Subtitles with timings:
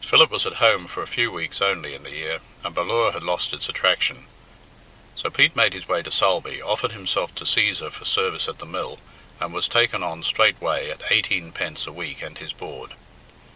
[0.00, 3.22] Philip was at home for a few weeks only in the year, and Ballure had
[3.22, 4.26] lost its attraction.
[5.14, 8.66] So Pete made his way to Sulby, offered himself to Cæsar for service at the
[8.66, 8.98] mill,
[9.38, 12.94] and was taken on straightway at eighteenpence a week and his board.